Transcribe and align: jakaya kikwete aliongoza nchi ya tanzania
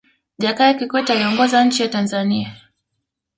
jakaya 0.39 0.73
kikwete 0.73 1.13
aliongoza 1.13 1.65
nchi 1.65 1.81
ya 1.83 1.89
tanzania 1.89 2.55